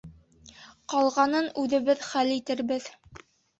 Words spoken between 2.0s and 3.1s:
хәл итербеҙ.